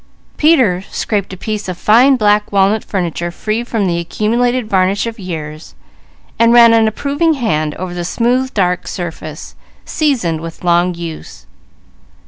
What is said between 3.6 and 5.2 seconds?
from the accumulated varnish of